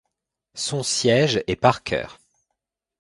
[0.55, 2.07] Son siège est Parker.